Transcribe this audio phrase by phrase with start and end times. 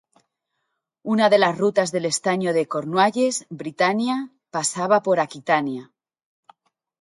[1.15, 4.17] Una de las rutas del estaño de Cornualles, Britannia,
[4.49, 5.91] pasaba por Aquitania.